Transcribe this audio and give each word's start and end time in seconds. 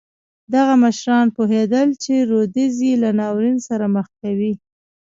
دغه 0.53 0.73
مشران 0.83 1.27
پوهېدل 1.35 1.89
چې 2.03 2.13
رودز 2.29 2.75
یې 2.87 2.93
له 3.03 3.09
ناورین 3.19 3.57
سره 3.67 3.85
مخ 3.95 4.07
کوي. 4.21 4.53